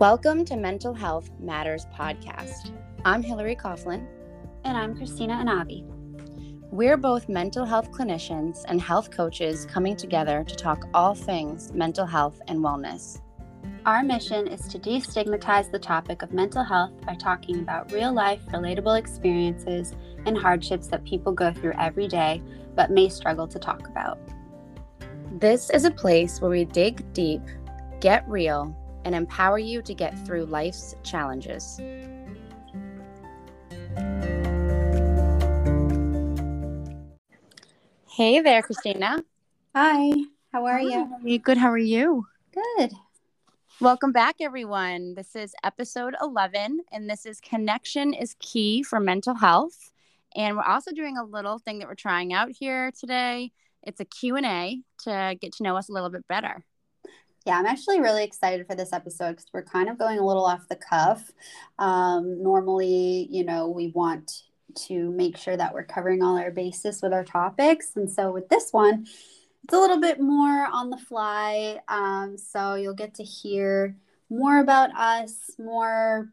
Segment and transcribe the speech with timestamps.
[0.00, 2.74] Welcome to Mental Health Matters podcast.
[3.04, 4.06] I'm Hillary Coughlin.
[4.64, 5.84] And I'm Christina Ennabe.
[6.70, 12.06] We're both mental health clinicians and health coaches coming together to talk all things mental
[12.06, 13.20] health and wellness.
[13.84, 18.40] Our mission is to destigmatize the topic of mental health by talking about real life,
[18.54, 19.92] relatable experiences
[20.24, 22.42] and hardships that people go through every day
[22.74, 24.18] but may struggle to talk about.
[25.38, 27.42] This is a place where we dig deep,
[28.00, 31.80] get real, and empower you to get through life's challenges.
[38.06, 39.22] Hey there, Christina.
[39.74, 40.12] Hi,
[40.52, 41.08] how are you?
[41.22, 41.56] Hi, good.
[41.56, 42.26] How are you?
[42.52, 42.92] Good.
[43.80, 45.14] Welcome back, everyone.
[45.14, 49.90] This is episode 11, and this is Connection is Key for Mental Health.
[50.36, 53.52] And we're also doing a little thing that we're trying out here today.
[53.82, 56.62] It's a Q&A to get to know us a little bit better.
[57.46, 60.44] Yeah, I'm actually really excited for this episode because we're kind of going a little
[60.44, 61.30] off the cuff.
[61.78, 64.42] Um, normally, you know, we want
[64.74, 67.92] to make sure that we're covering all our bases with our topics.
[67.96, 69.06] And so with this one,
[69.64, 71.80] it's a little bit more on the fly.
[71.88, 73.96] Um, so you'll get to hear
[74.28, 76.30] more about us, more,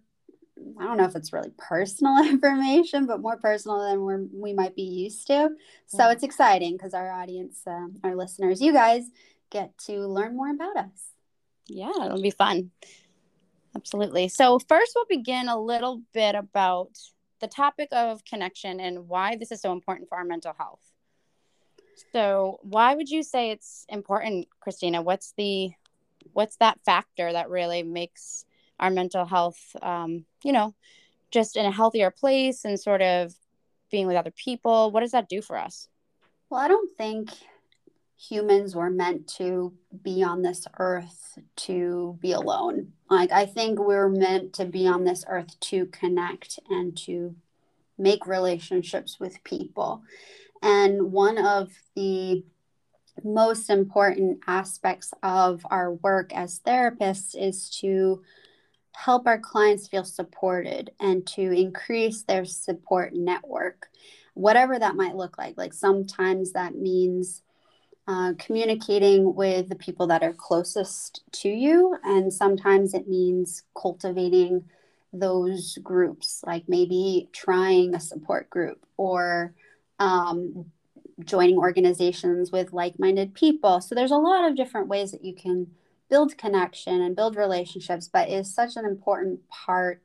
[0.80, 4.76] I don't know if it's really personal information, but more personal than we're, we might
[4.76, 5.50] be used to.
[5.88, 6.12] So yeah.
[6.12, 9.10] it's exciting because our audience, uh, our listeners, you guys
[9.50, 11.12] get to learn more about us.
[11.68, 12.72] Yeah, it'll be fun.
[13.76, 14.28] Absolutely.
[14.28, 16.98] So, first, we'll begin a little bit about
[17.40, 20.82] the topic of connection and why this is so important for our mental health.
[22.12, 25.02] So, why would you say it's important, Christina?
[25.02, 25.72] What's the
[26.34, 28.46] what's that factor that really makes
[28.80, 30.76] our mental health, um, you know,
[31.32, 33.34] just in a healthier place and sort of
[33.92, 34.92] being with other people?
[34.92, 35.88] What does that do for us?
[36.50, 37.30] Well, I don't think
[38.18, 39.74] humans were meant to
[40.04, 42.94] be on this earth to be alone.
[43.10, 47.36] Like, I think we're meant to be on this earth to connect and to
[47.98, 50.02] make relationships with people.
[50.62, 52.44] And one of the
[53.24, 58.24] most important aspects of our work as therapists is to
[58.94, 63.90] help our clients feel supported and to increase their support network,
[64.34, 65.56] whatever that might look like.
[65.56, 67.44] Like sometimes that means
[68.08, 71.98] uh, communicating with the people that are closest to you.
[72.04, 74.64] And sometimes it means cultivating
[75.12, 79.54] those groups, like maybe trying a support group or
[80.00, 80.72] um,
[81.24, 83.82] joining organizations with like minded people.
[83.82, 85.68] So there's a lot of different ways that you can
[86.10, 90.02] build connection and build relationships, but is such an important part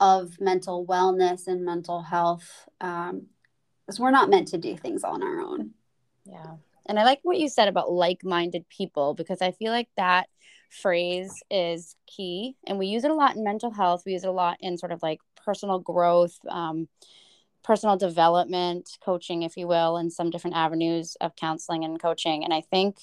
[0.00, 3.26] of mental wellness and mental health um,
[3.86, 5.70] because we're not meant to do things on our own.
[6.24, 6.56] Yeah.
[6.88, 10.28] And I like what you said about like minded people because I feel like that
[10.70, 12.56] phrase is key.
[12.66, 14.78] And we use it a lot in mental health, we use it a lot in
[14.78, 16.88] sort of like personal growth, um,
[17.62, 22.44] personal development, coaching, if you will, and some different avenues of counseling and coaching.
[22.44, 22.98] And I think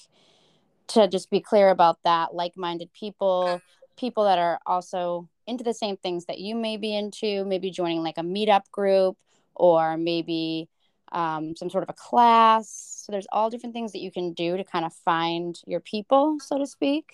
[0.88, 3.60] to just be clear about that, like minded people,
[3.96, 8.02] people that are also into the same things that you may be into, maybe joining
[8.02, 9.16] like a meetup group
[9.54, 10.68] or maybe
[11.14, 13.02] um, some sort of a class.
[13.06, 16.38] So there's all different things that you can do to kind of find your people,
[16.40, 17.12] so to speak.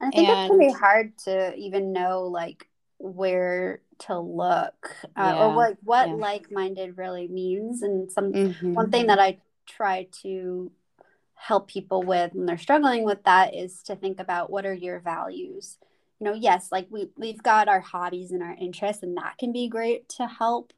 [0.00, 2.68] I think and, it can be hard to even know like
[2.98, 6.14] where to look uh, yeah, or what what yeah.
[6.14, 7.82] like-minded really means.
[7.82, 8.74] And some mm-hmm.
[8.74, 10.70] one thing that I try to
[11.34, 15.00] help people with when they're struggling with that is to think about what are your
[15.00, 15.78] values
[16.20, 19.50] you know yes like we we've got our hobbies and our interests and that can
[19.50, 20.74] be great to help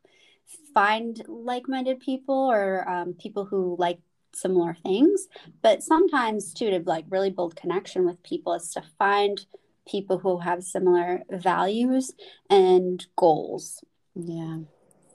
[0.74, 3.98] find like-minded people or um, people who like
[4.34, 5.28] similar things.
[5.62, 9.44] But sometimes too to like really build connection with people is to find
[9.86, 12.12] people who have similar values
[12.48, 13.82] and goals.
[14.14, 14.58] Yeah.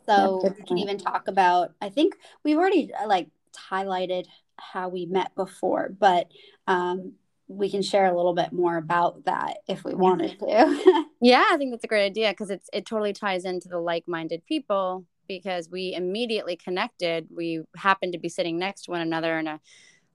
[0.08, 3.28] So yep, we can even talk about i think we've already uh, like
[3.72, 4.26] highlighted
[4.58, 6.28] how we met before but
[6.68, 7.14] um,
[7.48, 11.06] we can share a little bit more about that if we wanted to.
[11.22, 14.46] Yeah i think that's a great idea because it's it totally ties into the like-minded
[14.46, 17.28] people because we immediately connected.
[17.36, 19.60] We happened to be sitting next to one another in a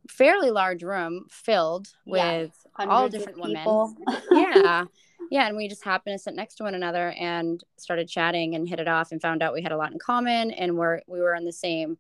[0.09, 3.95] fairly large room filled with yeah, all different women.
[4.33, 4.85] yeah.
[5.31, 5.47] Yeah.
[5.47, 8.81] And we just happened to sit next to one another and started chatting and hit
[8.81, 11.35] it off and found out we had a lot in common and we're, we were
[11.35, 11.97] on the same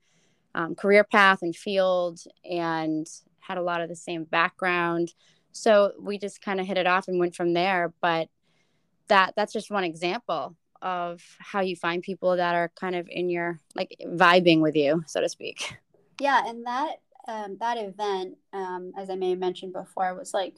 [0.54, 3.06] um, career path and field and
[3.38, 5.12] had a lot of the same background.
[5.52, 7.92] So we just kind of hit it off and went from there.
[8.00, 8.28] But
[9.08, 13.30] that that's just one example of how you find people that are kind of in
[13.30, 15.76] your like vibing with you, so to speak.
[16.20, 16.96] Yeah, and that
[17.28, 20.56] um, that event, um, as I may have mentioned before, was like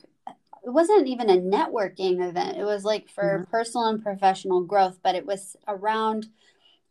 [0.64, 2.56] it wasn't even a networking event.
[2.56, 3.50] It was like for mm-hmm.
[3.50, 6.26] personal and professional growth, but it was around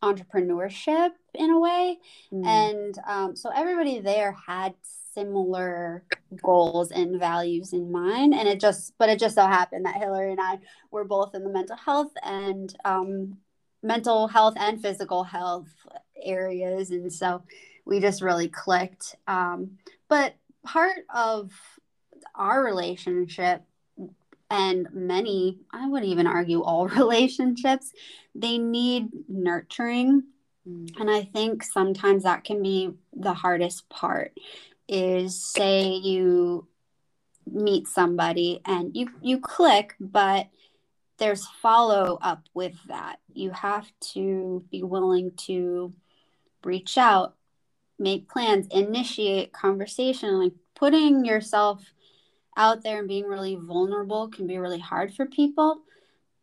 [0.03, 1.97] entrepreneurship in a way.
[2.31, 2.45] Mm-hmm.
[2.45, 4.73] And um, so everybody there had
[5.13, 6.03] similar
[6.41, 8.33] goals and values in mind.
[8.33, 10.59] And it just, but it just so happened that Hillary and I
[10.91, 13.37] were both in the mental health and um,
[13.81, 15.69] mental health and physical health
[16.21, 16.91] areas.
[16.91, 17.43] And so
[17.85, 19.15] we just really clicked.
[19.27, 19.77] Um,
[20.09, 20.35] but
[20.65, 21.51] part of
[22.35, 23.63] our relationship
[24.53, 27.91] and many i would even argue all relationships
[28.35, 30.23] they need nurturing
[30.67, 30.99] mm.
[30.99, 34.31] and i think sometimes that can be the hardest part
[34.87, 36.67] is say you
[37.51, 40.47] meet somebody and you you click but
[41.17, 45.91] there's follow up with that you have to be willing to
[46.63, 47.35] reach out
[47.99, 51.92] make plans initiate conversation like putting yourself
[52.57, 55.81] out there and being really vulnerable can be really hard for people,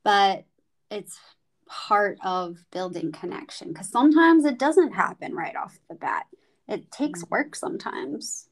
[0.05, 0.45] but
[0.91, 1.19] it's
[1.67, 6.27] part of building connection because sometimes it doesn't happen right off the bat.
[6.69, 7.31] It takes mm.
[7.31, 8.49] work sometimes.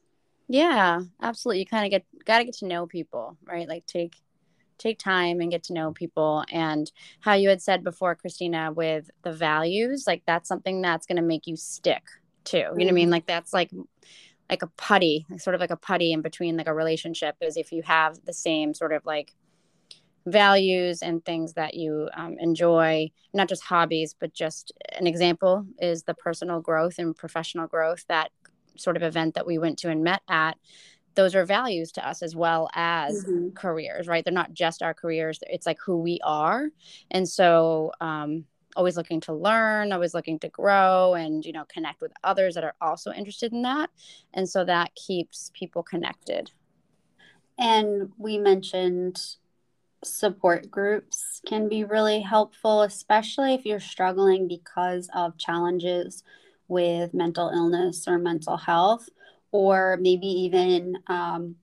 [0.47, 1.59] Yeah, absolutely.
[1.59, 3.67] You kind of get got to get to know people, right?
[3.67, 4.15] Like take
[4.77, 6.89] take time and get to know people and
[7.19, 11.21] how you had said before Christina with the values, like that's something that's going to
[11.21, 12.03] make you stick
[12.45, 12.57] too.
[12.57, 13.05] You know what I mean?
[13.05, 13.11] Mm-hmm.
[13.11, 13.71] Like that's like
[14.49, 17.71] like a putty, sort of like a putty in between like a relationship is if
[17.71, 19.33] you have the same sort of like
[20.25, 26.03] values and things that you um, enjoy, not just hobbies, but just an example is
[26.03, 28.31] the personal growth and professional growth, that
[28.77, 30.57] sort of event that we went to and met at.
[31.15, 33.49] Those are values to us as well as mm-hmm.
[33.49, 34.23] careers, right?
[34.23, 36.69] They're not just our careers, it's like who we are.
[37.11, 38.45] And so, um,
[38.79, 42.63] always looking to learn, always looking to grow and, you know, connect with others that
[42.63, 43.89] are also interested in that.
[44.33, 46.49] And so that keeps people connected.
[47.57, 49.19] And we mentioned
[50.01, 56.23] support groups can be really helpful, especially if you're struggling because of challenges
[56.69, 59.09] with mental illness or mental health,
[59.51, 61.55] or maybe even um,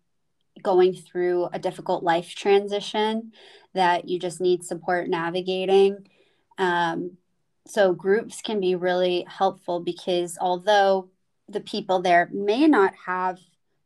[0.61, 3.33] going through a difficult life transition
[3.73, 6.07] that you just need support navigating.
[6.59, 7.19] Um,
[7.67, 11.11] so groups can be really helpful because although
[11.49, 13.39] the people there may not have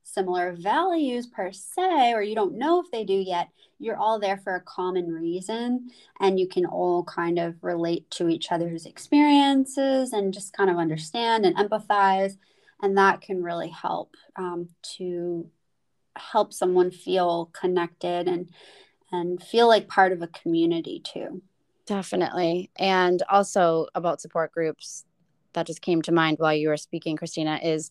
[0.02, 4.36] similar values per se, or you don't know if they do yet, you're all there
[4.36, 5.90] for a common reason
[6.20, 10.76] and you can all kind of relate to each other's experiences and just kind of
[10.76, 12.36] understand and empathize.
[12.82, 15.48] And that can really help um, to
[16.16, 18.50] help someone feel connected and
[19.12, 21.42] and feel like part of a community too.
[21.90, 22.70] Definitely.
[22.76, 25.04] And also about support groups
[25.54, 27.90] that just came to mind while you were speaking, Christina, is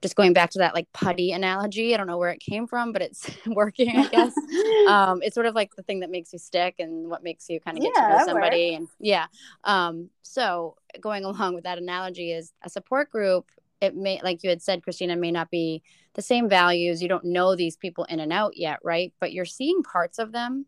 [0.00, 1.92] just going back to that like putty analogy.
[1.92, 4.32] I don't know where it came from, but it's working, I guess.
[4.88, 7.58] um, it's sort of like the thing that makes you stick and what makes you
[7.58, 8.76] kind of get yeah, to know somebody.
[8.76, 9.26] And yeah.
[9.64, 13.50] Um, so going along with that analogy is a support group
[13.82, 15.82] it may like you had said christina may not be
[16.14, 19.44] the same values you don't know these people in and out yet right but you're
[19.44, 20.64] seeing parts of them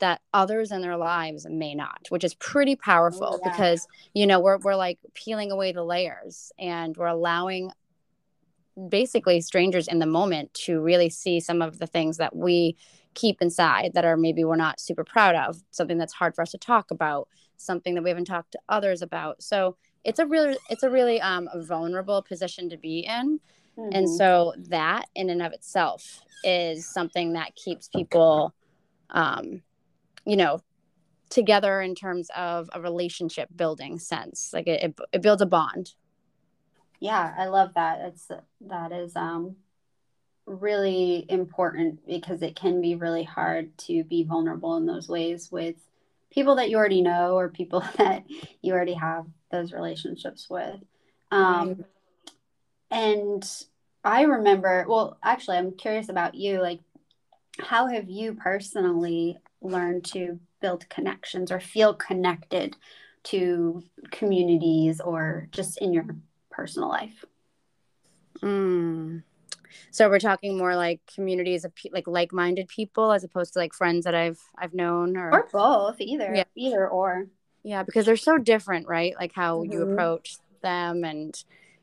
[0.00, 3.50] that others in their lives may not which is pretty powerful yeah.
[3.50, 7.70] because you know we're, we're like peeling away the layers and we're allowing
[8.88, 12.76] basically strangers in the moment to really see some of the things that we
[13.14, 16.52] keep inside that are maybe we're not super proud of something that's hard for us
[16.52, 20.56] to talk about something that we haven't talked to others about so it's a really
[20.70, 23.40] it's a really um, vulnerable position to be in
[23.76, 23.90] mm-hmm.
[23.92, 28.54] and so that in and of itself is something that keeps people
[29.10, 29.62] um,
[30.30, 30.60] you know
[31.28, 35.94] together in terms of a relationship building sense like it, it, it builds a bond
[37.00, 38.28] yeah i love that it's
[38.60, 39.56] that is um
[40.46, 45.76] really important because it can be really hard to be vulnerable in those ways with
[46.30, 48.24] people that you already know or people that
[48.62, 50.80] you already have those relationships with.
[51.30, 51.84] Um.
[52.92, 53.48] And
[54.02, 56.60] I remember, well, actually, I'm curious about you.
[56.60, 56.80] Like,
[57.60, 62.76] how have you personally learned to build connections or feel connected
[63.22, 66.06] to communities or just in your
[66.50, 67.24] personal life?
[68.42, 69.22] Mm.
[69.90, 73.74] So we're talking more like communities of pe- like like-minded people as opposed to like
[73.74, 76.44] friends that I've I've known or, or both, either yeah.
[76.54, 77.26] either or.
[77.62, 79.14] Yeah, because they're so different, right?
[79.18, 79.72] Like how mm-hmm.
[79.72, 81.34] you approach them and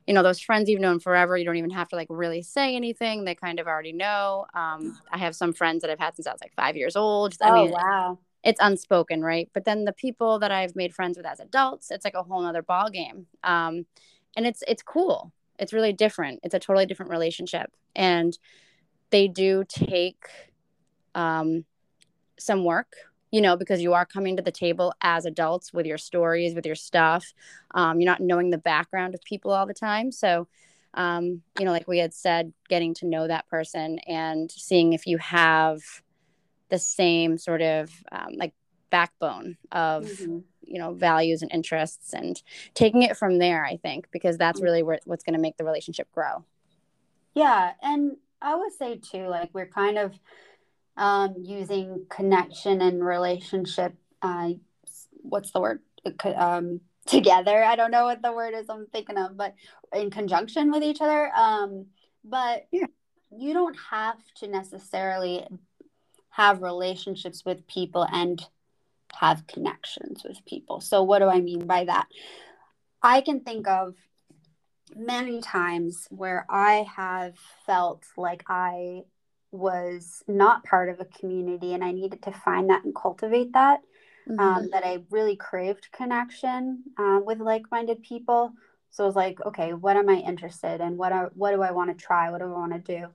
[0.07, 2.75] you know those friends you've known forever you don't even have to like really say
[2.75, 6.27] anything they kind of already know um, i have some friends that i've had since
[6.27, 8.17] i was like five years old i oh, mean wow.
[8.43, 9.49] it's unspoken right?
[9.53, 12.41] But then the people that i've made friends with as adults it's like a whole
[12.41, 13.85] nother ball game um,
[14.37, 15.33] and it's it's cool.
[15.59, 16.39] It's really different.
[16.43, 17.71] It's a totally different relationship.
[17.95, 18.37] And
[19.09, 20.23] they do take
[21.15, 21.65] um,
[22.37, 22.93] some work
[23.31, 26.65] you know because you are coming to the table as adults with your stories with
[26.65, 27.33] your stuff
[27.71, 30.47] um, you're not knowing the background of people all the time so
[30.93, 35.05] um, you know like we had said getting to know that person and seeing if
[35.05, 35.81] you have
[36.69, 38.53] the same sort of um, like
[38.89, 40.39] backbone of mm-hmm.
[40.63, 42.41] you know values and interests and
[42.73, 44.65] taking it from there i think because that's mm-hmm.
[44.65, 46.43] really where, what's going to make the relationship grow
[47.33, 50.17] yeah and i would say too like we're kind of
[50.97, 54.49] um, using connection and relationship uh,
[55.21, 55.79] what's the word
[56.35, 59.53] um, together i don't know what the word is i'm thinking of but
[59.93, 61.85] in conjunction with each other um,
[62.23, 62.87] but yeah.
[63.37, 65.45] you don't have to necessarily
[66.29, 68.45] have relationships with people and
[69.13, 70.81] have connections with people.
[70.81, 72.07] So, what do I mean by that?
[73.01, 73.95] I can think of
[74.95, 77.35] many times where I have
[77.65, 79.01] felt like I
[79.51, 83.81] was not part of a community and I needed to find that and cultivate that.
[84.29, 84.39] Um, mm-hmm.
[84.39, 88.51] Um, that I really craved connection uh, with like minded people.
[88.89, 90.97] So I was like, okay, what am I interested in?
[90.97, 92.29] What, are, what do I want to try?
[92.29, 93.07] What do I want to do?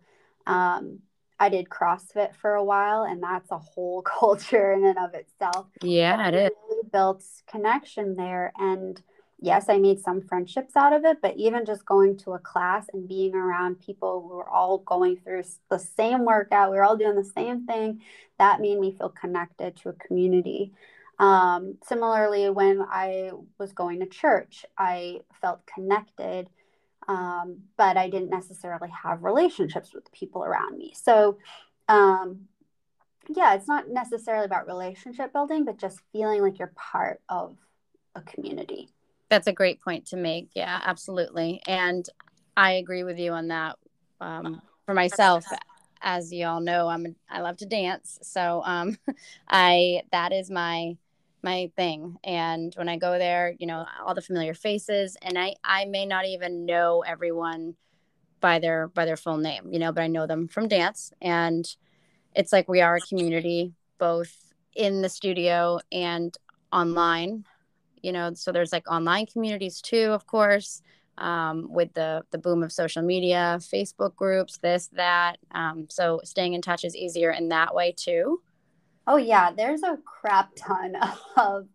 [0.51, 1.01] Um,
[1.43, 5.67] I did CrossFit for a while, and that's a whole culture in and of itself.
[5.83, 6.51] Yeah, it is.
[6.71, 9.03] Really built connection there, and
[9.43, 11.19] yes, I made some friendships out of it.
[11.21, 15.17] But even just going to a class and being around people who were all going
[15.17, 18.03] through the same workout, we were all doing the same thing.
[18.39, 20.73] That made me feel connected to a community.
[21.19, 26.49] Um, similarly, when I was going to church, I felt connected
[27.09, 30.95] um, but I didn't necessarily have relationships with the people around me.
[30.95, 31.39] So,
[31.89, 32.43] um,
[33.29, 37.57] yeah, it's not necessarily about relationship building, but just feeling like you're part of
[38.15, 38.89] a community.
[39.33, 40.51] That's a great point to make.
[40.55, 41.63] Yeah, absolutely.
[41.67, 42.07] And
[42.55, 43.77] I agree with you on that.
[44.21, 45.47] Um, for myself,
[46.03, 48.99] as you all know, I'm I love to dance, so um,
[49.49, 50.99] I that is my
[51.43, 55.53] my thing and when i go there you know all the familiar faces and i
[55.65, 57.75] i may not even know everyone
[58.41, 61.75] by their by their full name you know but i know them from dance and
[62.37, 66.39] it's like we are a community both in the studio and
[66.73, 67.45] online
[68.03, 70.83] you know so there's like online communities too of course
[71.19, 76.55] um, with the the boom of social media facebook groups this that um, so staying
[76.55, 78.41] in touch is easier in that way too
[79.07, 80.95] Oh yeah, there's a crap ton
[81.37, 81.67] of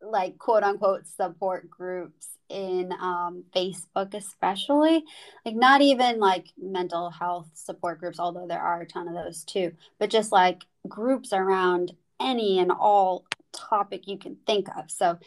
[0.00, 5.04] like quote unquote support groups in um, Facebook, especially
[5.44, 9.44] like not even like mental health support groups, although there are a ton of those
[9.44, 14.90] too, but just like groups around any and all topic you can think of.
[14.90, 15.18] So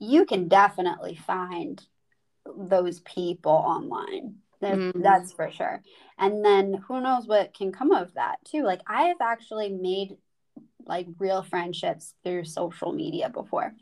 [0.00, 1.80] you can definitely find
[2.56, 4.36] those people online.
[4.62, 5.02] Mm-hmm.
[5.02, 5.82] That's for sure.
[6.18, 8.62] And then who knows what can come of that too.
[8.62, 10.16] Like I have actually made
[10.86, 13.72] like real friendships through social media before.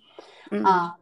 [0.53, 0.67] Mm-hmm.
[0.67, 0.95] Um,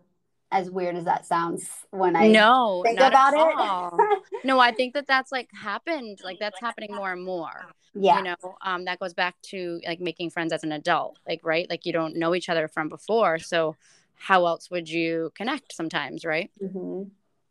[0.53, 4.23] as weird as that sounds when I no think about it.
[4.45, 6.21] no, I think that that's like happened.
[6.23, 7.67] Like that's happening more and more.
[7.95, 8.19] Yeah.
[8.19, 11.19] You know, um, that goes back to like making friends as an adult.
[11.27, 11.69] Like, right?
[11.69, 13.39] Like you don't know each other from before.
[13.39, 13.75] So
[14.17, 16.51] how else would you connect sometimes, right?
[16.63, 17.05] Mm-hmm.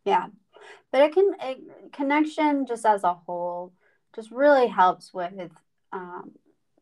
[0.03, 0.27] Yeah.
[0.91, 3.73] But it can, it, connection just as a whole
[4.15, 5.51] just really helps with
[5.91, 6.31] um,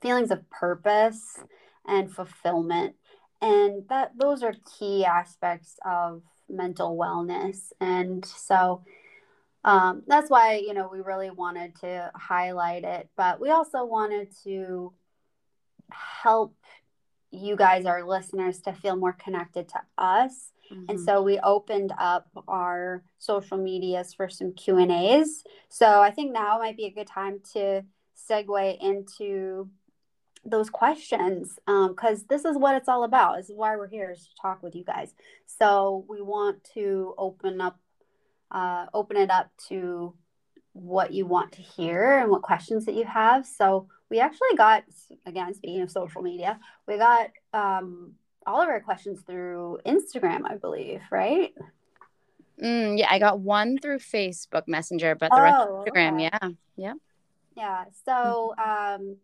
[0.01, 1.39] feelings of purpose
[1.85, 2.95] and fulfillment
[3.41, 8.83] and that those are key aspects of mental wellness and so
[9.65, 14.27] um, that's why you know we really wanted to highlight it but we also wanted
[14.43, 14.93] to
[15.89, 16.55] help
[17.33, 20.85] you guys our listeners to feel more connected to us mm-hmm.
[20.89, 26.11] and so we opened up our social medias for some q and a's so i
[26.11, 27.83] think now might be a good time to
[28.29, 29.69] segue into
[30.45, 33.37] those questions because um, this is what it's all about.
[33.37, 35.13] This is why we're here is to talk with you guys.
[35.45, 37.79] So we want to open up,
[38.51, 40.13] uh, open it up to
[40.74, 43.46] what you want to hear and what questions that you have.
[43.46, 44.84] So we actually got,
[45.25, 48.13] again, speaking of social media, we got um,
[48.46, 51.53] all of our questions through Instagram, I believe, right?
[52.62, 56.24] Mm, yeah, I got one through Facebook Messenger, but the oh, rest Instagram, okay.
[56.24, 56.94] yeah, yeah,
[57.56, 57.86] yeah.
[58.06, 59.18] So um,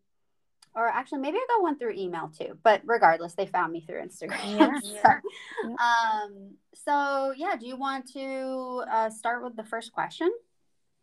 [0.76, 2.58] or actually maybe I got one through email too.
[2.64, 4.82] But regardless, they found me through Instagram.
[4.82, 10.32] so, um, so yeah, do you want to uh, start with the first question?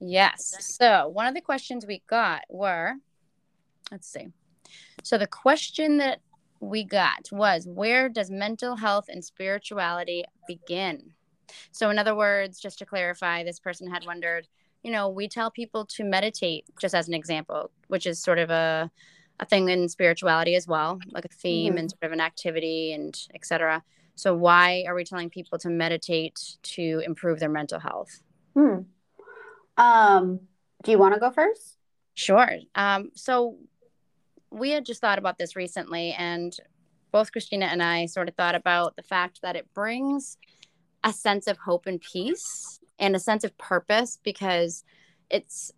[0.00, 0.56] Yes.
[0.78, 2.94] So one of the questions we got were,
[3.90, 4.28] let's see.
[5.02, 6.20] So the question that
[6.60, 11.12] we got was, where does mental health and spirituality begin?
[11.70, 14.48] So in other words, just to clarify, this person had wondered,
[14.82, 18.50] you know, we tell people to meditate, just as an example, which is sort of
[18.50, 18.90] a
[19.38, 21.78] a thing in spirituality as well, like a theme Mhm.
[21.80, 23.84] and sort of an activity and etc.
[24.14, 28.22] So why are we telling people to meditate to improve their mental health?
[28.54, 28.84] Hmm.
[29.76, 30.40] Um,
[30.82, 31.78] do you want to go first?
[32.14, 32.50] Sure.
[32.74, 33.56] Um, so
[34.50, 36.56] we had just thought about this recently, and
[37.12, 40.38] both Christina and I sort of thought about the fact that it brings
[41.04, 44.84] a sense of hope and peace and a sense of purpose because
[45.30, 45.72] it's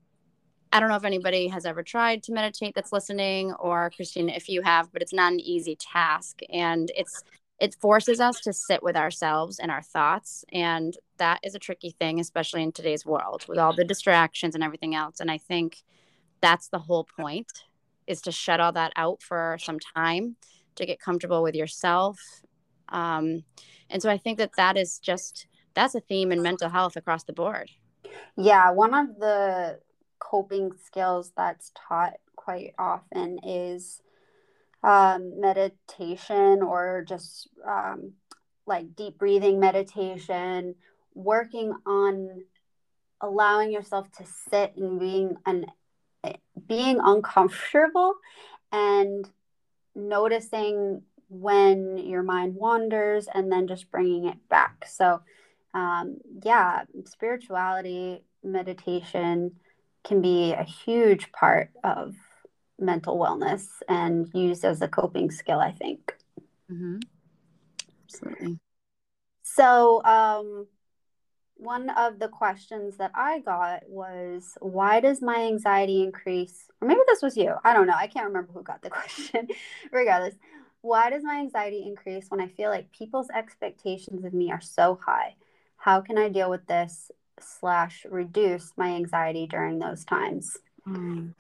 [0.72, 4.48] I don't know if anybody has ever tried to meditate that's listening or Christina if
[4.48, 7.22] you have but it's not an easy task and it's
[7.60, 11.90] it forces us to sit with ourselves and our thoughts and that is a tricky
[11.90, 15.82] thing especially in today's world with all the distractions and everything else and I think
[16.40, 17.64] that's the whole point
[18.06, 20.36] is to shut all that out for some time
[20.76, 22.20] to get comfortable with yourself
[22.90, 23.44] um,
[23.90, 25.48] and so i think that that is just
[25.78, 27.70] that's a theme in mental health across the board.
[28.36, 29.78] Yeah, one of the
[30.18, 34.02] coping skills that's taught quite often is
[34.82, 38.12] um, meditation or just um,
[38.66, 40.74] like deep breathing meditation,
[41.14, 42.42] working on
[43.20, 45.66] allowing yourself to sit and being and
[46.66, 48.14] being uncomfortable
[48.72, 49.28] and
[49.94, 54.86] noticing when your mind wanders and then just bringing it back.
[54.88, 55.20] So,
[55.74, 59.56] um, yeah, spirituality, meditation
[60.04, 62.14] can be a huge part of
[62.78, 66.14] mental wellness and used as a coping skill, I think.
[66.70, 66.98] mm-hmm.
[68.04, 68.58] absolutely
[69.42, 70.66] So, um,
[71.54, 76.66] one of the questions that I got was, why does my anxiety increase?
[76.80, 77.54] Or maybe this was you.
[77.64, 77.96] I don't know.
[77.96, 79.48] I can't remember who got the question.
[79.90, 80.34] Regardless,
[80.80, 85.00] why does my anxiety increase when I feel like people's expectations of me are so
[85.04, 85.34] high?
[85.76, 90.56] How can I deal with this slash reduce my anxiety during those times?
[90.86, 91.34] mm.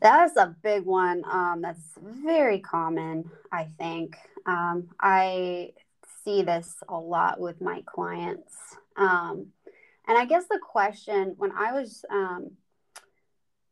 [0.00, 1.24] That's a big one.
[1.30, 4.16] Um, that's very common, I think.
[4.46, 5.72] Um, I
[6.24, 8.54] see this a lot with my clients.
[8.96, 9.48] Um,
[10.06, 12.52] and I guess the question when I was um,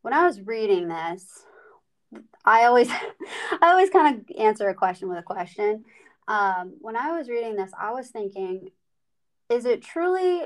[0.02, 1.44] when I was reading this,
[2.44, 5.84] I always I always kind of answer a question with a question.
[6.28, 8.70] Um, when I was reading this, I was thinking,
[9.48, 10.42] is it truly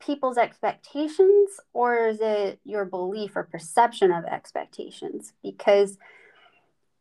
[0.00, 5.32] people's expectations or is it your belief or perception of expectations?
[5.42, 5.98] Because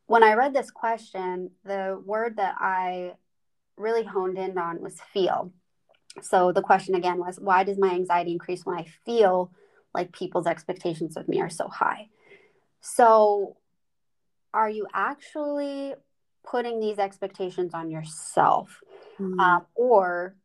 [0.05, 3.13] when I read this question, the word that I
[3.77, 5.51] really honed in on was feel.
[6.21, 9.51] So the question again was why does my anxiety increase when I feel
[9.93, 12.09] like people's expectations of me are so high?
[12.81, 13.57] So
[14.53, 15.95] are you actually
[16.45, 18.81] putting these expectations on yourself?
[19.19, 19.39] Mm.
[19.39, 20.35] Um, or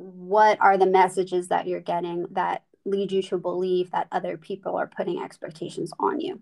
[0.00, 4.76] what are the messages that you're getting that lead you to believe that other people
[4.76, 6.40] are putting expectations on you?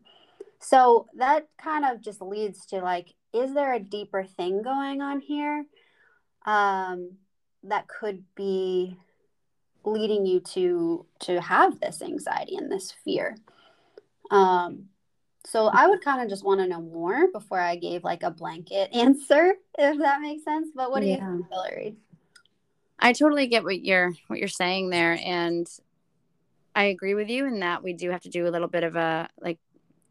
[0.60, 5.20] So that kind of just leads to like, is there a deeper thing going on
[5.20, 5.64] here
[6.46, 7.12] um,
[7.64, 8.96] that could be
[9.84, 13.36] leading you to to have this anxiety and this fear?
[14.30, 14.86] Um,
[15.44, 18.30] so I would kind of just want to know more before I gave like a
[18.30, 20.68] blanket answer, if that makes sense.
[20.74, 21.96] But what do you think, Hillary?
[22.98, 25.66] I totally get what you're what you're saying there and
[26.74, 28.96] I agree with you in that we do have to do a little bit of
[28.96, 29.58] a like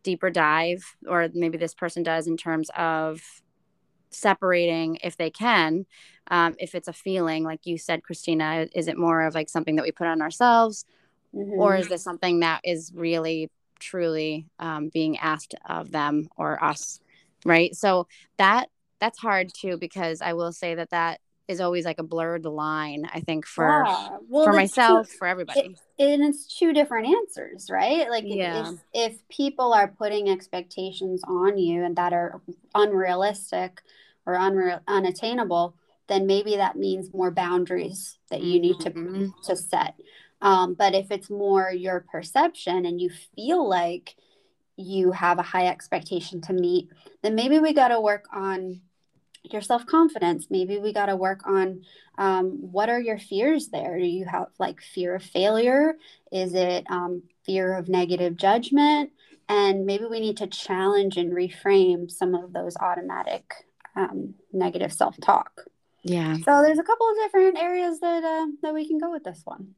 [0.04, 3.22] deeper dive or maybe this person does in terms of
[4.10, 5.86] separating if they can
[6.30, 9.76] um, if it's a feeling like you said Christina is it more of like something
[9.76, 10.86] that we put on ourselves
[11.34, 11.80] or Mhm.
[11.80, 17.00] is this something that is really truly um, being asked of them or us
[17.46, 18.70] right so that
[19.00, 23.08] that's hard too because i will say that that is always like a blurred line
[23.14, 24.18] i think for Yeah.
[24.28, 28.08] Well, for myself two- for everybody and it's two different answers, right?
[28.10, 28.72] Like if- Yeah.
[28.72, 28.80] if,
[29.14, 32.40] if people are putting expectations on you and that are
[32.76, 33.82] unrealistic
[34.26, 35.76] or unreal unattainable,
[36.08, 39.32] then maybe that means more boundaries that you need to Mhm.
[39.46, 39.96] to set.
[40.42, 44.16] Um, but if it's more your perception and you feel like
[44.76, 46.90] you have a high expectation to meet,
[47.24, 48.82] then maybe we got to work on
[49.54, 50.48] your self confidence.
[50.50, 51.84] Maybe we got to work on
[52.18, 53.98] um, what are your fears there?
[53.98, 55.96] Do you have like fear of failure?
[56.32, 59.12] Is it um, fear of negative judgment?
[59.50, 63.54] And maybe we need to challenge and reframe some of those automatic
[63.96, 65.62] um, negative self talk.
[66.04, 69.24] yeah So there's a couple of different areas that uh, that we can go with
[69.24, 69.76] this one.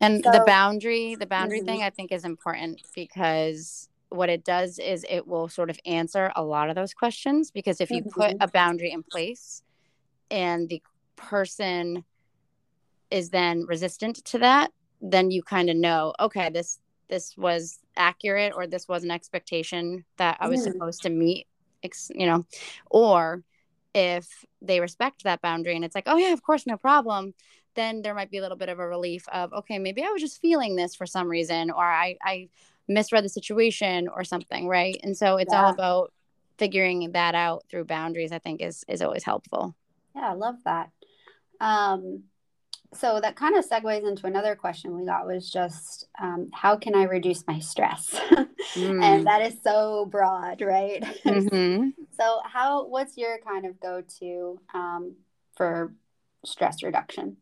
[0.00, 1.66] and the boundary the boundary Mhm.
[1.66, 6.32] thing i think is important because what it does is it will sort of answer
[6.36, 8.36] a lot of those questions because if you put Mhm.
[8.40, 9.62] a boundary in place
[10.30, 10.82] and the
[11.16, 12.04] person
[13.10, 18.52] is then resistant to that then you kind of know okay this this was accurate
[18.54, 20.72] or this was an expectation that i was Mhm.
[20.72, 21.46] supposed to meet
[22.14, 22.44] you know,
[22.90, 23.42] or
[23.94, 27.34] if they respect that boundary and it's like, oh yeah, of course, no problem,
[27.74, 30.20] then there might be a little bit of a relief of, okay, maybe I was
[30.22, 32.48] just feeling this for some reason, or I, I
[32.90, 34.98] misread the situation or something, right?
[35.02, 35.64] And so it's yeah.
[35.64, 36.12] all about
[36.58, 39.74] figuring that out through boundaries, I think is is always helpful.
[40.14, 40.90] Yeah, I love that.
[41.60, 42.24] Um,
[42.92, 46.94] so that kind of segues into another question we got was just um, how can
[46.94, 48.10] I reduce my stress?
[48.74, 49.02] mm.
[49.02, 51.04] And that is so broad, right?
[51.30, 51.90] Mm-hmm.
[52.18, 55.14] so how what's your kind of go to um,
[55.56, 55.94] for
[56.44, 57.36] stress reduction?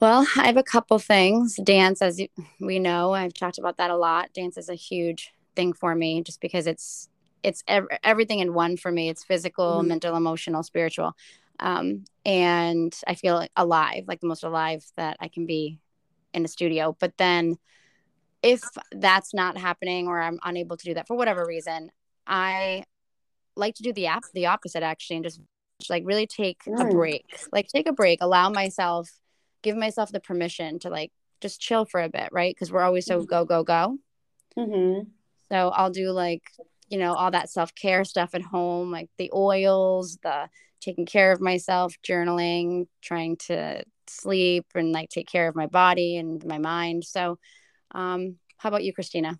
[0.00, 1.56] Well, I have a couple things.
[1.56, 2.20] Dance, as
[2.60, 4.32] we know, I've talked about that a lot.
[4.34, 7.08] Dance is a huge thing for me, just because it's
[7.42, 9.08] it's ev- everything in one for me.
[9.08, 9.88] It's physical, mm-hmm.
[9.88, 11.14] mental, emotional, spiritual
[11.60, 15.78] um, and I feel alive, like the most alive that I can be
[16.34, 16.96] in a studio.
[16.98, 17.56] But then,
[18.42, 21.90] if that's not happening or I'm unable to do that for whatever reason,
[22.26, 22.84] I
[23.56, 25.40] like to do the app the opposite actually, and just
[25.88, 26.80] like really take mm.
[26.80, 29.10] a break, like take a break, allow myself,
[29.66, 32.54] give myself the permission to like just chill for a bit, right?
[32.54, 33.26] Because we're always so mm-hmm.
[33.26, 33.98] go go go.
[34.56, 35.08] Mm-hmm.
[35.50, 36.44] So I'll do like
[36.88, 40.48] you know all that self care stuff at home, like the oils, the
[40.80, 46.16] taking care of myself, journaling, trying to sleep and like take care of my body
[46.16, 47.04] and my mind.
[47.04, 47.38] So,
[47.90, 49.36] um, how about you, Christina?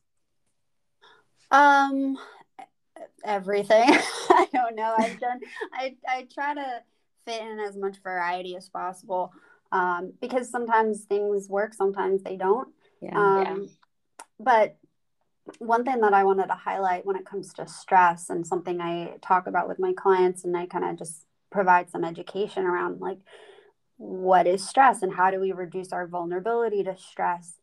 [1.52, 2.18] Um,
[3.24, 3.84] everything.
[4.30, 4.92] I don't know.
[4.98, 5.38] I've done.
[5.72, 6.82] I I try to
[7.26, 9.32] fit in as much variety as possible.
[9.72, 12.68] Um, because sometimes things work, sometimes they don't.
[13.00, 13.16] Yeah.
[13.16, 13.66] Um, yeah.
[14.38, 14.76] But
[15.58, 19.14] one thing that I wanted to highlight when it comes to stress and something I
[19.22, 23.18] talk about with my clients and I kind of just provide some education around like
[23.98, 27.54] what is stress and how do we reduce our vulnerability to stress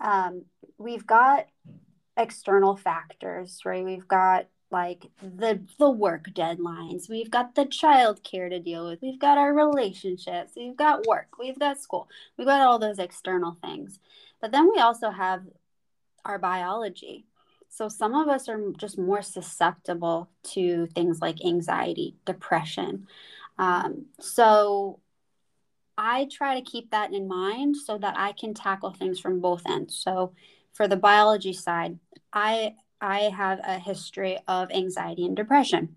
[0.00, 0.44] um,
[0.78, 1.46] we've got
[2.16, 7.08] external factors right we've got like the the work deadlines.
[7.08, 9.00] We've got the child care to deal with.
[9.02, 10.52] We've got our relationships.
[10.56, 11.38] We've got work.
[11.38, 12.08] We've got school.
[12.36, 13.98] We've got all those external things.
[14.40, 15.42] But then we also have
[16.24, 17.24] our biology.
[17.70, 23.06] So some of us are just more susceptible to things like anxiety, depression.
[23.58, 25.00] Um, so
[25.96, 29.62] I try to keep that in mind so that I can tackle things from both
[29.68, 29.96] ends.
[29.96, 30.32] So
[30.72, 31.98] for the biology side,
[32.32, 35.96] I I have a history of anxiety and depression.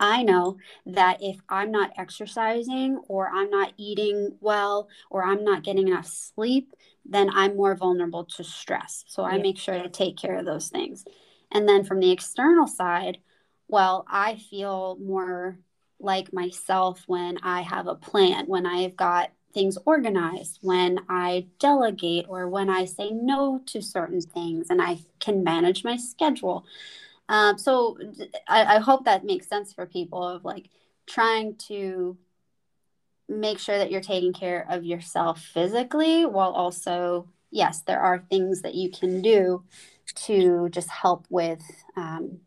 [0.00, 5.62] I know that if I'm not exercising or I'm not eating well or I'm not
[5.62, 6.72] getting enough sleep,
[7.04, 9.04] then I'm more vulnerable to stress.
[9.06, 9.42] So I yeah.
[9.42, 11.04] make sure to take care of those things.
[11.52, 13.18] And then from the external side,
[13.68, 15.58] well, I feel more
[15.98, 22.26] like myself when I have a plan, when I've got things organized, when I delegate,
[22.28, 26.66] or when I say no to certain things and I can manage my schedule.
[27.30, 27.96] Um, so
[28.46, 30.68] I, I hope that makes sense for people of like
[31.06, 32.18] trying to
[33.30, 38.62] make sure that you're taking care of yourself physically while also yes there are things
[38.62, 39.64] that you can do
[40.14, 41.62] to just help with
[41.96, 42.38] um,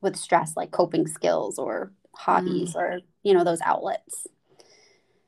[0.00, 2.76] with stress like coping skills or hobbies mm.
[2.76, 4.26] or you know those outlets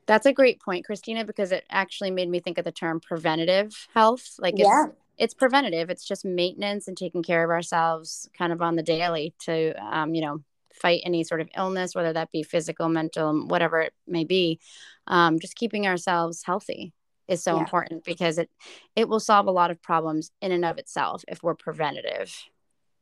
[0.09, 3.87] that's a great point christina because it actually made me think of the term preventative
[3.93, 4.85] health like it's, yeah.
[5.17, 9.33] it's preventative it's just maintenance and taking care of ourselves kind of on the daily
[9.39, 10.43] to um, you know
[10.79, 14.59] fight any sort of illness, whether that be physical, mental, whatever it may be.
[15.07, 16.93] Um, just keeping ourselves healthy
[17.27, 17.61] is so yeah.
[17.61, 18.49] important because it
[18.95, 22.33] it will solve a lot of problems in and of itself if we're preventative.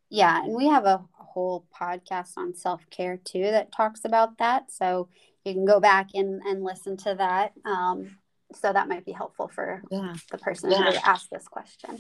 [0.10, 4.72] Yeah, and we have a whole podcast on self care too that talks about that.
[4.72, 5.10] So
[5.48, 7.54] you can go back and, and listen to that.
[7.66, 8.18] Um,
[8.54, 10.14] so that might be helpful for yeah.
[10.32, 10.92] the person yeah.
[10.92, 12.00] who asked this question.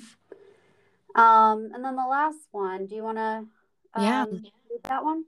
[1.15, 3.45] Um, and then the last one, do you want to
[3.95, 4.25] um, yeah.
[4.83, 5.25] that one?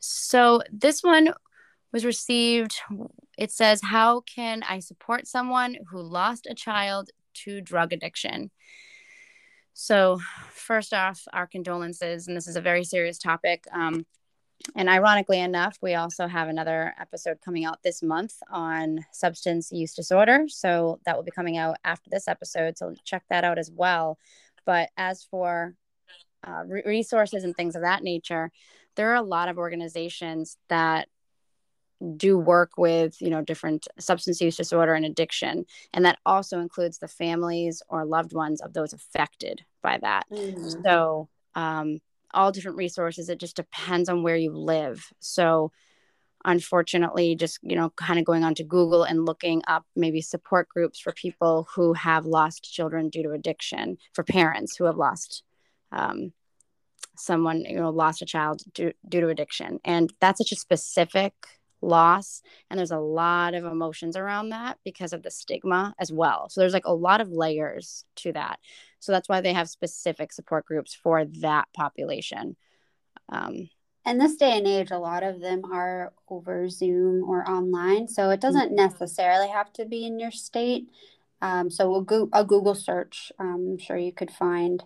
[0.00, 1.32] So this one
[1.92, 2.74] was received.
[3.38, 7.10] It says, How can I support someone who lost a child
[7.44, 8.50] to drug addiction?
[9.72, 10.20] So,
[10.52, 13.64] first off, our condolences, and this is a very serious topic.
[13.72, 14.04] Um,
[14.76, 19.94] and ironically enough, we also have another episode coming out this month on substance use
[19.94, 20.44] disorder.
[20.48, 22.76] So, that will be coming out after this episode.
[22.78, 24.18] So, check that out as well.
[24.66, 25.74] But as for
[26.46, 28.50] uh, re- resources and things of that nature,
[28.96, 31.08] there are a lot of organizations that
[32.16, 36.98] do work with you know different substance use disorder and addiction and that also includes
[36.98, 40.82] the families or loved ones of those affected by that mm-hmm.
[40.82, 41.98] so um,
[42.34, 45.06] all different resources it just depends on where you live.
[45.20, 45.72] So
[46.44, 50.98] unfortunately just you know kind of going onto google and looking up maybe support groups
[50.98, 55.42] for people who have lost children due to addiction for parents who have lost
[55.92, 56.32] um,
[57.16, 59.78] someone you know lost a child due, due to addiction.
[59.84, 61.34] And that's such a specific
[61.82, 66.48] loss and there's a lot of emotions around that because of the stigma as well.
[66.50, 68.58] So there's like a lot of layers to that
[69.00, 72.56] so that's why they have specific support groups for that population
[73.30, 73.68] um,
[74.06, 78.30] in this day and age a lot of them are over zoom or online so
[78.30, 80.88] it doesn't necessarily have to be in your state
[81.42, 84.84] um, so a, go- a google search um, i'm sure you could find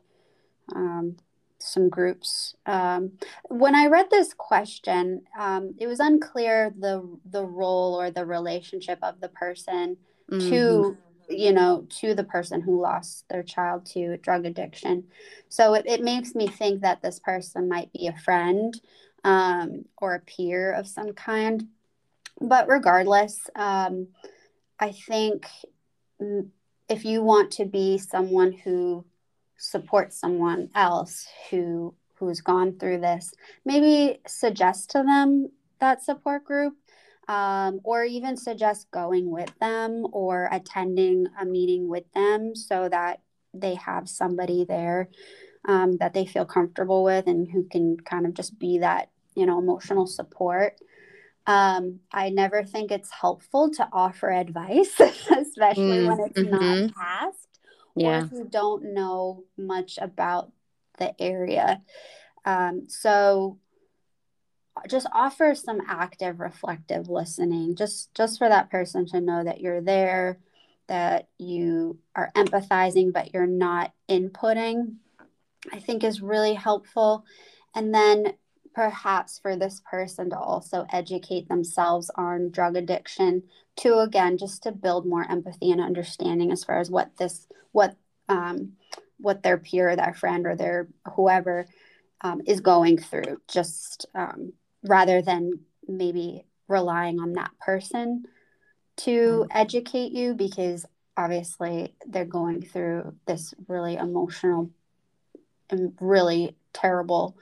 [0.75, 1.17] um,
[1.65, 2.55] some groups.
[2.67, 3.13] Um,
[3.45, 8.99] when I read this question, um, it was unclear the the role or the relationship
[9.03, 9.97] of the person
[10.31, 10.51] mm-hmm.
[10.51, 10.97] to
[11.29, 15.05] you know to the person who lost their child to drug addiction.
[15.49, 18.79] So it, it makes me think that this person might be a friend
[19.25, 21.69] um, or a peer of some kind.
[22.41, 24.09] But regardless, um,
[24.79, 25.47] I think
[26.89, 29.05] if you want to be someone who
[29.57, 33.33] supports someone else who who's gone through this
[33.65, 36.75] maybe suggest to them that support group
[37.29, 43.21] um, or even suggest going with them or attending a meeting with them so that
[43.53, 45.09] they have somebody there
[45.67, 49.47] um, that they feel comfortable with and who can kind of just be that you
[49.47, 50.79] know emotional support
[51.47, 56.87] um, i never think it's helpful to offer advice especially mm, when it's mm-hmm.
[56.87, 57.55] not asked
[57.97, 58.25] yeah.
[58.25, 60.51] or you don't know much about
[60.99, 61.83] the area.
[62.45, 63.59] Um, so
[64.89, 69.81] just offer some active reflective listening just just for that person to know that you're
[69.81, 70.39] there
[70.89, 74.97] that you are empathizing but you're not inputting
[75.73, 77.25] i think is really helpful.
[77.75, 78.35] And then
[78.75, 83.45] perhaps for this person to also educate themselves on drug addiction
[83.77, 87.97] to again just to build more empathy and understanding as far as what this what
[88.29, 88.73] um,
[89.19, 91.67] what their peer their friend or their whoever
[92.21, 93.41] um, is going through.
[93.49, 94.53] Just um,
[94.85, 98.25] rather than maybe relying on that person
[98.97, 99.11] to
[99.45, 99.47] mm.
[99.51, 104.71] educate you because obviously they're going through this really emotional
[105.71, 107.37] and really terrible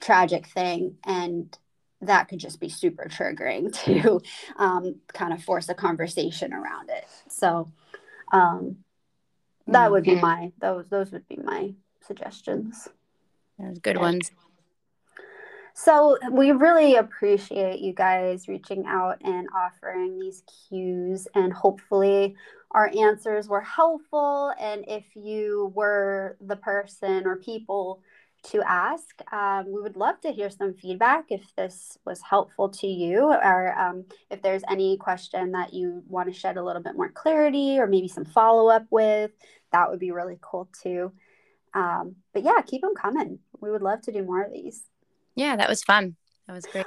[0.00, 1.58] tragic thing and
[2.02, 4.20] that could just be super triggering to
[4.56, 7.70] um, kind of force a conversation around it so
[8.32, 8.76] um,
[9.66, 10.20] that would be mm-hmm.
[10.20, 11.72] my those those would be my
[12.06, 12.88] suggestions
[13.58, 14.30] Those good ones
[15.78, 22.34] so we really appreciate you guys reaching out and offering these cues and hopefully
[22.70, 28.00] our answers were helpful and if you were the person or people
[28.44, 29.20] to ask.
[29.32, 33.78] Um, we would love to hear some feedback if this was helpful to you, or
[33.78, 37.78] um, if there's any question that you want to shed a little bit more clarity
[37.78, 39.32] or maybe some follow up with.
[39.72, 41.12] That would be really cool too.
[41.74, 43.40] Um, but yeah, keep them coming.
[43.60, 44.82] We would love to do more of these.
[45.36, 46.16] Yeah, that was fun.
[46.46, 46.86] That was great.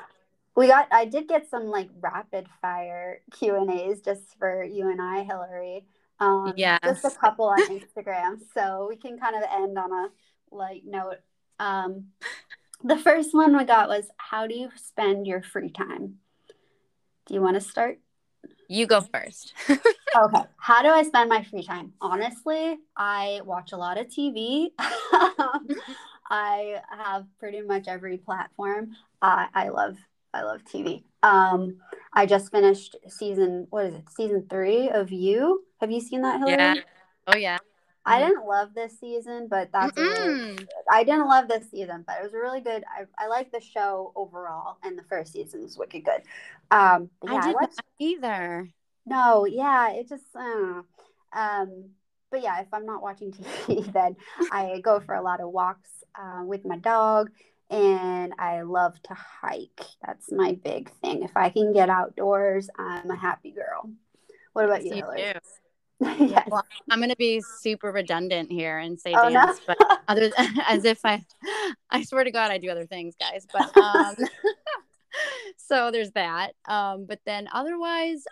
[0.55, 0.87] We got.
[0.91, 5.23] I did get some like rapid fire Q and A's just for you and I,
[5.23, 5.85] Hillary.
[6.19, 10.09] Um, yeah, just a couple on Instagram, so we can kind of end on a
[10.51, 11.19] light note
[11.59, 12.05] um,
[12.83, 16.15] the first one we got was How do you spend your free time?
[17.25, 17.99] Do you want to start?
[18.67, 19.53] You go first.
[19.69, 20.43] okay.
[20.57, 21.93] How do I spend my free time?
[22.01, 24.67] Honestly, I watch a lot of TV.
[26.29, 28.95] I have pretty much every platform.
[29.21, 29.97] Uh, I love
[30.33, 31.03] I love TV.
[31.23, 31.77] Um,
[32.13, 34.09] I just finished season what is it?
[34.09, 35.63] Season three of You.
[35.81, 36.57] Have you seen that, Hillary?
[36.57, 36.75] Yeah.
[37.27, 37.57] Oh yeah.
[38.05, 38.29] I mm-hmm.
[38.29, 40.57] didn't love this season, but that's really,
[40.89, 42.83] I didn't love this season, but it was really good.
[42.87, 46.21] I, I like the show overall, and the first season was wicked good.
[46.71, 48.69] Um, yeah, I didn't I watched, either.
[49.05, 50.81] No, yeah, it just uh,
[51.33, 51.89] um,
[52.31, 53.31] but yeah, if I'm not watching
[53.67, 54.15] TV, then
[54.51, 55.89] I go for a lot of walks
[56.19, 57.31] uh, with my dog,
[57.69, 59.81] and I love to hike.
[60.05, 61.23] That's my big thing.
[61.23, 63.91] If I can get outdoors, I'm a happy girl.
[64.53, 65.33] What about you, Hillary?
[66.01, 66.47] yes.
[66.47, 69.75] Well, I'm going to be super redundant here and say oh, dance, no?
[69.77, 70.31] but other
[70.67, 71.23] as if I,
[71.89, 73.45] I swear to God, I do other things, guys.
[73.51, 74.15] But um,
[75.57, 76.53] so there's that.
[76.67, 78.23] Um, but then otherwise,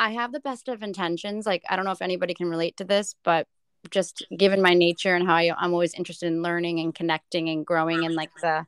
[0.00, 1.44] I have the best of intentions.
[1.44, 3.46] Like I don't know if anybody can relate to this, but
[3.90, 7.66] just given my nature and how I, I'm always interested in learning and connecting and
[7.66, 8.66] growing in like the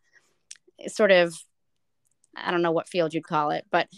[0.88, 1.34] sort of,
[2.36, 3.88] I don't know what field you'd call it, but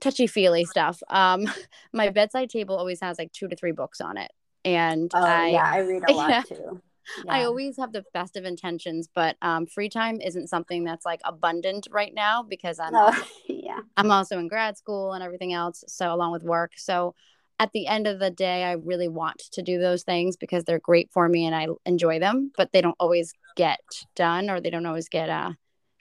[0.00, 1.02] touchy feely stuff.
[1.10, 1.50] Um,
[1.92, 4.30] my bedside table always has like two to three books on it,
[4.64, 6.80] and oh, I, yeah, I read a lot yeah, too.
[7.24, 7.32] Yeah.
[7.32, 11.20] I always have the best of intentions, but um, free time isn't something that's like
[11.24, 13.53] abundant right now because I'm oh, yeah
[13.96, 15.84] I'm also in grad school and everything else.
[15.88, 17.14] So along with work, so
[17.58, 20.80] at the end of the day, I really want to do those things because they're
[20.80, 23.78] great for me and I enjoy them, but they don't always get
[24.16, 25.52] done or they don't always get, uh,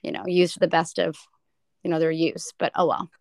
[0.02, 1.16] you know, used to the best of,
[1.84, 2.52] you know, their use.
[2.58, 3.10] But oh well.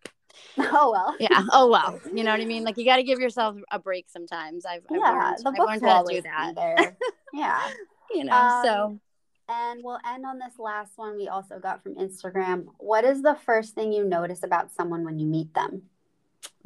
[0.57, 1.15] Oh well.
[1.19, 1.43] Yeah.
[1.51, 1.99] Oh well.
[2.13, 2.63] You know what I mean?
[2.63, 4.65] Like you got to give yourself a break sometimes.
[4.65, 6.55] I've, I've yeah, learned, the I've learned how to do that.
[6.55, 6.97] there.
[7.33, 7.59] yeah.
[8.11, 8.99] You know, Um, so
[9.49, 12.65] And we'll end on this last one we also got from Instagram.
[12.77, 15.83] What is the first thing you notice about someone when you meet them?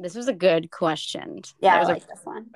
[0.00, 1.42] this was a good question.
[1.60, 2.46] Yeah, That I was a like this one.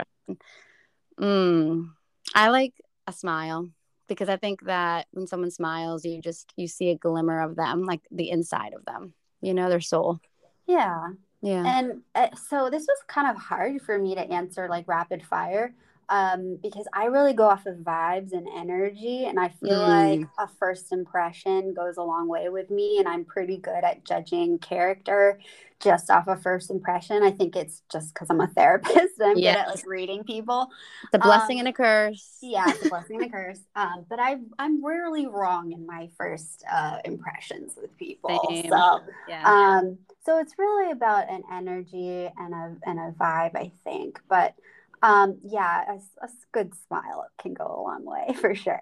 [1.21, 1.91] Mm,
[2.35, 2.75] I like
[3.07, 3.69] a smile
[4.09, 7.85] because I think that when someone smiles, you just you see a glimmer of them,
[7.85, 10.21] like the inside of them, you know, their soul.
[10.67, 11.11] Yeah.
[11.43, 11.65] Yeah.
[11.67, 15.75] And uh, so this was kind of hard for me to answer like rapid fire
[16.13, 19.25] um, because I really go off of vibes and energy.
[19.27, 19.89] And I feel Mm.
[19.89, 22.99] like a first impression goes a long way with me.
[22.99, 25.41] And I'm pretty good at judging character
[25.81, 27.23] just off a first impression.
[27.25, 30.69] I think it's just because I'm a therapist and I'm good at like reading people.
[31.05, 32.39] It's a blessing um, and a curse.
[32.43, 33.61] Yeah, it's a blessing and a curse.
[33.77, 38.41] Um, but I, I'm rarely wrong in my first uh, impressions with people.
[38.51, 38.71] Same.
[38.71, 39.45] So Yeah.
[39.45, 44.21] um, so it's really about an energy and a and a vibe, I think.
[44.29, 44.55] But
[45.03, 48.81] um, yeah, a good smile can go a long way for sure.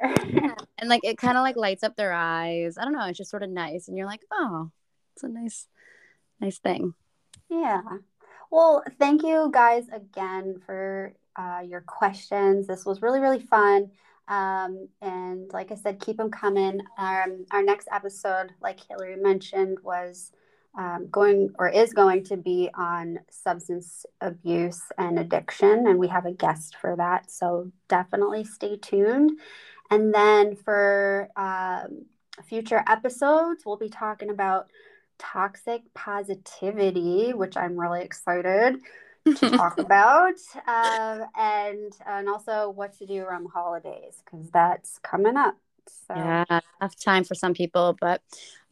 [0.79, 2.77] and like it kind of like lights up their eyes.
[2.79, 3.07] I don't know.
[3.07, 4.71] It's just sort of nice, and you're like, oh,
[5.15, 5.67] it's a nice,
[6.41, 6.95] nice thing.
[7.49, 7.83] yeah.
[8.51, 12.67] Well, thank you guys again for uh, your questions.
[12.67, 13.91] This was really really fun.
[14.29, 16.81] Um, and like I said, keep them coming.
[16.99, 20.31] Um, our next episode, like Hillary mentioned, was
[20.77, 25.87] um, going or is going to be on substance abuse and addiction.
[25.87, 27.31] And we have a guest for that.
[27.31, 29.33] So definitely stay tuned.
[29.91, 32.07] And then for um,
[32.45, 34.71] future episodes, we'll be talking about
[35.19, 38.77] toxic positivity, which I'm really excited
[39.37, 40.35] to talk about,
[40.67, 45.57] um, and and also what to do around the holidays because that's coming up.
[45.87, 46.45] So Yeah,
[46.81, 47.97] enough time for some people.
[48.01, 48.23] But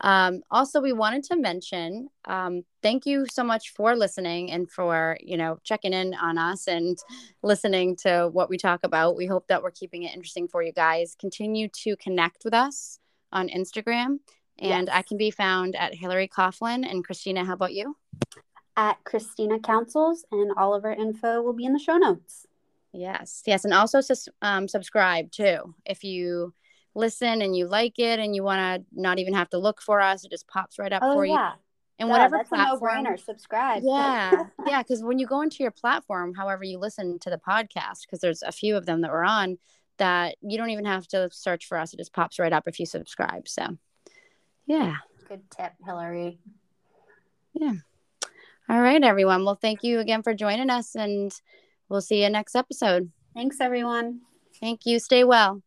[0.01, 5.16] um, also, we wanted to mention um, thank you so much for listening and for
[5.21, 6.99] you know checking in on us and
[7.42, 9.16] listening to what we talk about.
[9.16, 11.16] We hope that we're keeping it interesting for you guys.
[11.18, 12.99] Continue to connect with us
[13.33, 14.18] on Instagram,
[14.59, 16.88] and I can be found at Hillary Coughlin.
[16.88, 17.97] And Christina, how about you?
[18.79, 22.47] at Christina Counsels, and all of our info will be in the show notes.
[22.92, 25.75] Yes, yes, and also sus- um, subscribe too.
[25.85, 26.55] If you
[26.98, 30.00] listen and you like it, and you want to not even have to look for
[30.00, 31.32] us, it just pops right up Oh for you.
[31.32, 31.52] yeah,
[31.98, 33.18] And Duh, whatever that's platform, a no-brainer.
[33.24, 33.82] Subscribe.
[33.84, 38.02] yeah, yeah, because when you go into your platform, however you listen to the podcast,
[38.02, 39.58] because there's a few of them that we're on,
[39.98, 42.78] that you don't even have to search for us; it just pops right up if
[42.80, 43.48] you subscribe.
[43.48, 43.78] So,
[44.66, 44.96] yeah.
[45.28, 46.38] Good tip, Hillary.
[47.54, 47.74] Yeah.
[48.68, 49.44] All right, everyone.
[49.44, 51.32] Well, thank you again for joining us, and
[51.88, 53.11] we'll see you next episode.
[53.34, 54.20] Thanks, everyone.
[54.61, 54.98] Thank you.
[54.98, 55.62] Stay well.